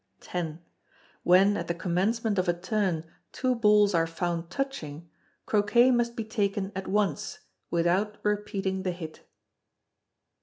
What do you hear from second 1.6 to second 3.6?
the commencement of a turn, two